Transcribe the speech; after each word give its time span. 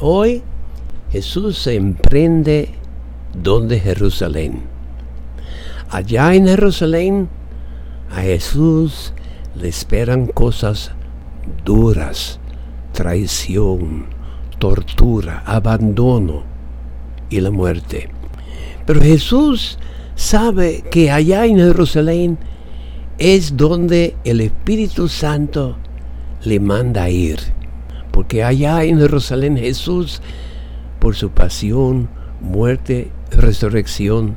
Hoy 0.00 0.42
Jesús 1.10 1.58
se 1.58 1.74
emprende 1.74 2.68
donde 3.34 3.80
Jerusalén. 3.80 4.62
Allá 5.90 6.34
en 6.34 6.46
Jerusalén 6.46 7.28
a 8.10 8.20
Jesús 8.20 9.12
le 9.56 9.68
esperan 9.68 10.26
cosas 10.26 10.92
duras, 11.64 12.38
traición, 12.92 14.06
tortura, 14.60 15.42
abandono 15.44 16.44
y 17.28 17.40
la 17.40 17.50
muerte. 17.50 18.08
Pero 18.86 19.00
Jesús 19.00 19.78
sabe 20.14 20.84
que 20.92 21.10
allá 21.10 21.44
en 21.44 21.56
Jerusalén 21.56 22.38
es 23.18 23.56
donde 23.56 24.14
el 24.22 24.42
Espíritu 24.42 25.08
Santo 25.08 25.76
le 26.44 26.60
manda 26.60 27.02
a 27.02 27.10
ir. 27.10 27.57
Porque 28.18 28.42
allá 28.42 28.82
en 28.82 28.98
Jerusalén 28.98 29.56
Jesús, 29.56 30.20
por 30.98 31.14
su 31.14 31.30
pasión, 31.30 32.08
muerte, 32.40 33.12
resurrección, 33.30 34.34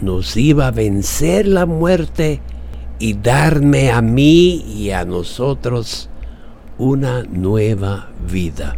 nos 0.00 0.36
iba 0.36 0.68
a 0.68 0.70
vencer 0.70 1.48
la 1.48 1.66
muerte 1.66 2.40
y 3.00 3.14
darme 3.14 3.90
a 3.90 4.02
mí 4.02 4.64
y 4.72 4.90
a 4.92 5.04
nosotros 5.04 6.08
una 6.78 7.24
nueva 7.24 8.10
vida. 8.30 8.76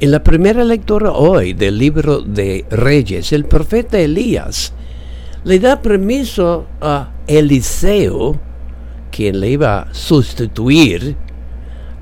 En 0.00 0.10
la 0.10 0.24
primera 0.24 0.64
lectura 0.64 1.12
hoy 1.12 1.52
del 1.52 1.78
libro 1.78 2.22
de 2.22 2.64
Reyes, 2.70 3.32
el 3.32 3.44
profeta 3.44 4.00
Elías 4.00 4.72
le 5.44 5.60
da 5.60 5.80
permiso 5.80 6.66
a 6.80 7.12
Eliseo, 7.28 8.40
quien 9.12 9.38
le 9.38 9.50
iba 9.50 9.78
a 9.78 9.94
sustituir, 9.94 11.16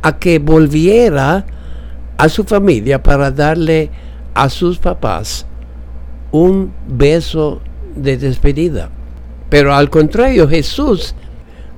a 0.04 0.18
que 0.18 0.38
volviera 0.38 1.46
a 2.18 2.28
su 2.28 2.44
familia 2.44 3.02
para 3.02 3.30
darle 3.30 3.90
a 4.34 4.50
sus 4.50 4.78
papás 4.78 5.46
un 6.30 6.74
beso 6.86 7.62
de 7.96 8.19
despedida. 8.19 8.91
Pero 9.48 9.74
al 9.74 9.88
contrario, 9.88 10.46
Jesús, 10.46 11.14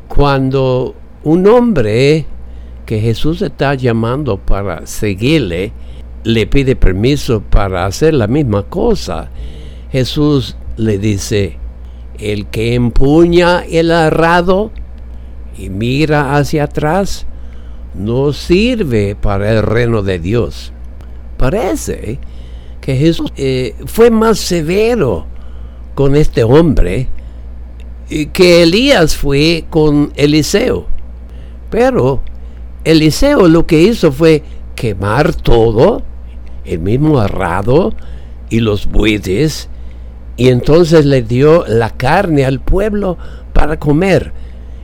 cuando 0.08 0.96
un 1.22 1.46
hombre 1.46 2.26
que 2.84 3.00
Jesús 3.00 3.42
está 3.42 3.74
llamando 3.74 4.38
para 4.38 4.88
seguirle, 4.88 5.72
le 6.24 6.48
pide 6.48 6.74
permiso 6.74 7.42
para 7.42 7.86
hacer 7.86 8.12
la 8.12 8.26
misma 8.26 8.64
cosa, 8.64 9.30
Jesús 9.92 10.56
le 10.76 10.98
dice, 10.98 11.58
el 12.18 12.46
que 12.46 12.74
empuña 12.74 13.60
el 13.60 13.92
arrado 13.92 14.72
y 15.56 15.70
mira 15.70 16.34
hacia 16.34 16.64
atrás, 16.64 17.24
no 17.96 18.32
sirve 18.32 19.16
para 19.16 19.52
el 19.52 19.62
reino 19.62 20.02
de 20.02 20.18
Dios. 20.18 20.72
Parece 21.36 22.18
que 22.80 22.96
Jesús 22.96 23.32
eh, 23.36 23.74
fue 23.86 24.10
más 24.10 24.38
severo 24.38 25.26
con 25.94 26.14
este 26.14 26.44
hombre 26.44 27.08
que 28.32 28.62
Elías 28.62 29.16
fue 29.16 29.64
con 29.68 30.12
Eliseo. 30.14 30.86
Pero 31.70 32.22
Eliseo 32.84 33.48
lo 33.48 33.66
que 33.66 33.82
hizo 33.82 34.12
fue 34.12 34.42
quemar 34.76 35.34
todo, 35.34 36.02
el 36.64 36.78
mismo 36.78 37.18
arrado 37.18 37.94
y 38.48 38.60
los 38.60 38.86
buitres, 38.86 39.68
y 40.36 40.48
entonces 40.48 41.04
le 41.04 41.22
dio 41.22 41.64
la 41.66 41.90
carne 41.90 42.44
al 42.44 42.60
pueblo 42.60 43.18
para 43.52 43.78
comer. 43.78 44.32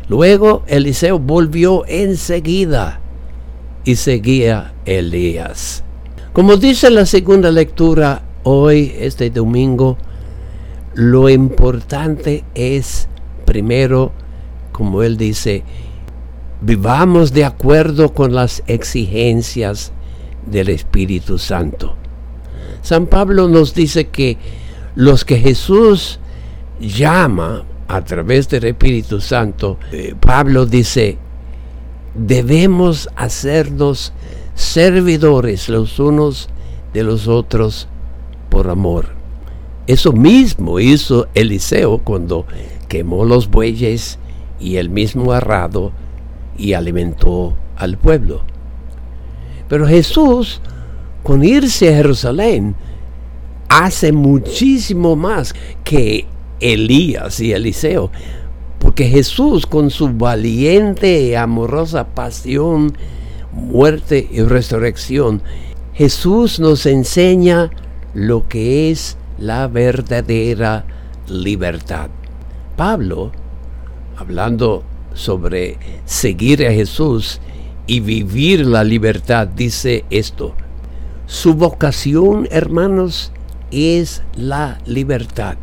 Luego 0.09 0.65
Eliseo 0.67 1.19
volvió 1.19 1.85
enseguida 1.87 3.02
y 3.85 3.97
seguía 3.97 4.75
Elías. 4.85 5.83
Como 6.33 6.57
dice 6.57 6.91
la 6.91 7.07
segunda 7.07 7.51
lectura 7.51 8.23
hoy, 8.43 8.95
este 8.99 9.31
domingo, 9.31 9.99
lo 10.95 11.29
importante 11.29 12.45
es 12.55 13.09
primero, 13.45 14.13
como 14.73 15.03
él 15.03 15.17
dice, 15.17 15.63
vivamos 16.61 17.33
de 17.33 17.45
acuerdo 17.45 18.15
con 18.15 18.35
las 18.35 18.63
exigencias 18.67 19.93
del 20.47 20.69
Espíritu 20.69 21.39
Santo. 21.39 21.97
San 22.83 23.07
Pablo 23.07 23.49
nos 23.49 23.75
dice 23.75 24.09
que 24.09 24.39
los 24.95 25.25
que 25.25 25.39
Jesús 25.39 26.19
llama 26.81 27.65
a 27.89 28.03
través 28.05 28.49
del 28.49 28.65
Espíritu 28.65 29.21
Santo, 29.21 29.79
eh, 29.93 30.15
Pablo 30.19 30.67
dice, 30.67 31.19
debemos 32.15 33.09
hacernos 33.17 34.13
servidores 34.55 35.69
los 35.69 35.99
unos 35.99 36.49
de 36.93 37.03
los 37.03 37.29
otros 37.29 37.89
por 38.51 38.69
amor. 38.69 39.09
Eso 39.87 40.13
mismo 40.13 40.79
hizo 40.79 41.27
Eliseo 41.35 41.99
cuando 41.99 42.47
quemó 42.89 43.25
los 43.25 43.51
bueyes 43.51 44.19
y 44.61 44.77
el 44.77 44.91
mismo 44.91 45.33
arrado 45.33 45.93
y 46.57 46.75
alimentó 46.75 47.57
al 47.77 47.97
pueblo. 47.97 48.43
Pero 49.69 49.87
Jesús, 49.87 50.61
con 51.23 51.43
irse 51.43 51.89
a 51.89 51.97
Jerusalén, 51.97 52.77
hace 53.69 54.13
muchísimo 54.13 55.17
más 55.17 55.55
que 55.83 56.27
Elías 56.61 57.41
y 57.41 57.53
Eliseo. 57.53 58.11
Porque 58.83 59.07
Jesús, 59.07 59.65
con 59.65 59.91
su 59.91 60.09
valiente 60.09 61.23
y 61.23 61.35
amorosa 61.37 62.09
pasión, 62.09 62.93
muerte 63.53 64.29
y 64.29 64.43
resurrección, 64.43 65.41
Jesús 65.95 66.59
nos 66.59 66.85
enseña 66.87 67.71
lo 68.13 68.49
que 68.49 68.91
es 68.91 69.17
la 69.39 69.69
verdadera 69.69 70.85
libertad. 71.29 72.11
Pablo, 72.77 73.31
hablando 74.17 74.83
sobre 75.15 75.79
seguir 76.05 76.67
a 76.67 76.73
Jesús 76.73 77.41
y 77.87 78.01
vivir 78.01 78.67
la 78.67 78.83
libertad, 78.83 79.47
dice 79.47 80.05
esto. 80.11 80.55
Su 81.27 81.55
vocación, 81.55 82.49
hermanos, 82.51 83.31
es 83.71 84.25
la 84.35 84.81
libertad. 84.87 85.57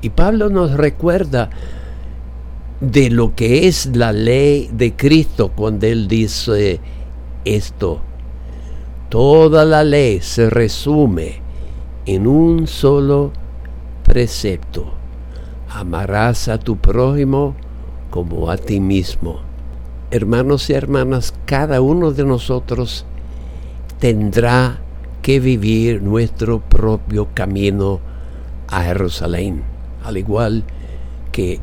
Y 0.00 0.08
Pablo 0.08 0.48
nos 0.48 0.72
recuerda 0.72 1.50
de 2.80 3.10
lo 3.10 3.34
que 3.34 3.68
es 3.68 3.86
la 3.94 4.12
ley 4.12 4.70
de 4.72 4.94
Cristo 4.94 5.52
cuando 5.54 5.86
él 5.86 6.08
dice 6.08 6.80
esto. 7.44 8.00
Toda 9.08 9.64
la 9.64 9.84
ley 9.84 10.20
se 10.20 10.50
resume 10.50 11.40
en 12.06 12.26
un 12.26 12.66
solo 12.66 13.32
precepto 14.04 15.00
amarás 15.70 16.48
a 16.48 16.58
tu 16.58 16.76
prójimo 16.76 17.54
como 18.10 18.50
a 18.50 18.56
ti 18.56 18.80
mismo. 18.80 19.40
Hermanos 20.10 20.68
y 20.70 20.72
hermanas, 20.72 21.32
cada 21.46 21.80
uno 21.80 22.10
de 22.10 22.24
nosotros 22.24 23.04
tendrá 24.00 24.80
que 25.22 25.38
vivir 25.38 26.02
nuestro 26.02 26.60
propio 26.60 27.28
camino 27.34 28.00
a 28.68 28.82
Jerusalén, 28.82 29.62
al 30.02 30.16
igual 30.16 30.64
que 30.64 30.89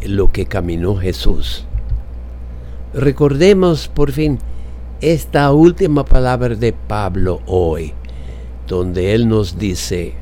lo 0.02 0.32
que 0.32 0.46
caminó 0.46 0.96
Jesús. 0.96 1.66
Recordemos 2.94 3.88
por 3.88 4.12
fin 4.12 4.40
esta 5.02 5.52
última 5.52 6.06
palabra 6.06 6.56
de 6.56 6.74
Pablo 6.74 7.42
hoy, 7.46 7.94
donde 8.68 9.14
él 9.14 9.28
nos 9.28 9.60
dice, 9.60 10.14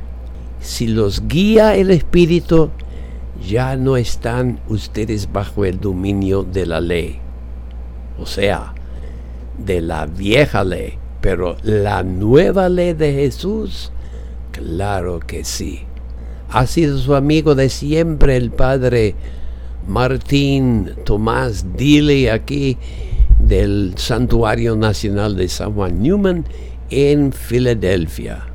si 0.59 0.87
los 0.87 1.27
guía 1.27 1.75
el 1.75 1.91
Espíritu, 1.91 2.69
ya 3.47 3.75
no 3.75 3.97
están 3.97 4.59
ustedes 4.67 5.31
bajo 5.31 5.65
el 5.65 5.79
dominio 5.79 6.43
de 6.43 6.65
la 6.65 6.81
ley. 6.81 7.19
O 8.19 8.25
sea, 8.25 8.73
de 9.57 9.81
la 9.81 10.05
vieja 10.05 10.63
ley. 10.63 10.97
Pero 11.21 11.57
la 11.63 12.03
nueva 12.03 12.69
ley 12.69 12.93
de 12.93 13.13
Jesús, 13.13 13.91
claro 14.51 15.19
que 15.19 15.43
sí. 15.43 15.81
Ha 16.49 16.67
sido 16.67 16.97
su 16.97 17.15
amigo 17.15 17.55
de 17.55 17.69
siempre 17.69 18.37
el 18.37 18.51
padre 18.51 19.15
Martín 19.87 20.91
Tomás 21.03 21.77
Dile 21.77 22.31
aquí 22.31 22.77
del 23.39 23.93
Santuario 23.97 24.75
Nacional 24.75 25.35
de 25.35 25.47
San 25.47 25.73
Juan 25.73 26.01
Newman 26.01 26.45
en 26.89 27.31
Filadelfia. 27.31 28.47